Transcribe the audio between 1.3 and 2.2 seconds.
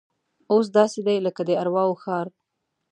د ارواو